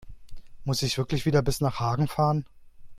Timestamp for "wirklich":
0.97-1.27